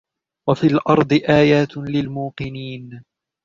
وَفِي 0.49 0.67
الْأَرْضِ 0.67 1.13
آيَاتٌ 1.13 1.77
لِلْمُوقِنِينَ 1.77 3.03